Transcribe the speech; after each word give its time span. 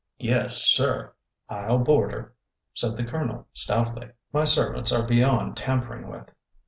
Yes, 0.17 0.63
sir, 0.63 1.13
I 1.47 1.67
'll 1.67 1.77
board 1.77 2.11
her," 2.11 2.33
said 2.73 2.97
the 2.97 3.03
Colonel, 3.03 3.47
stoutly. 3.53 4.09
My 4.33 4.45
servants 4.45 4.91
are 4.91 5.05
beyond 5.07 5.55
tampering 5.57 6.07
with." 6.09 6.27